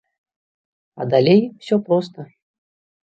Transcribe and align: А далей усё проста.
А 0.99 1.07
далей 1.13 1.41
усё 1.57 1.75
проста. 1.91 2.19